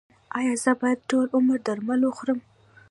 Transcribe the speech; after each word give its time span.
ایا 0.37 0.53
زه 0.63 0.71
باید 0.81 0.99
ټول 1.09 1.25
عمر 1.37 1.57
درمل 1.67 2.01
وخورم؟ 2.05 2.39